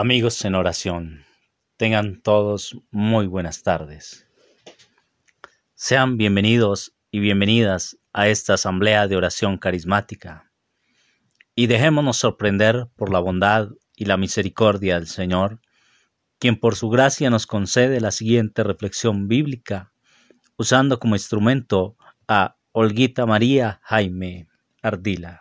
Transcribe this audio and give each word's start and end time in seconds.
Amigos 0.00 0.44
en 0.44 0.54
oración, 0.54 1.24
tengan 1.76 2.22
todos 2.22 2.78
muy 2.92 3.26
buenas 3.26 3.64
tardes. 3.64 4.28
Sean 5.74 6.16
bienvenidos 6.16 6.94
y 7.10 7.18
bienvenidas 7.18 7.98
a 8.12 8.28
esta 8.28 8.54
asamblea 8.54 9.08
de 9.08 9.16
oración 9.16 9.58
carismática 9.58 10.52
y 11.56 11.66
dejémonos 11.66 12.16
sorprender 12.16 12.86
por 12.94 13.12
la 13.12 13.18
bondad 13.18 13.70
y 13.96 14.04
la 14.04 14.16
misericordia 14.16 14.94
del 14.94 15.08
Señor, 15.08 15.60
quien 16.38 16.60
por 16.60 16.76
su 16.76 16.90
gracia 16.90 17.28
nos 17.28 17.48
concede 17.48 18.00
la 18.00 18.12
siguiente 18.12 18.62
reflexión 18.62 19.26
bíblica, 19.26 19.92
usando 20.56 21.00
como 21.00 21.16
instrumento 21.16 21.96
a 22.28 22.56
Olguita 22.70 23.26
María 23.26 23.80
Jaime 23.82 24.46
Ardila. 24.80 25.40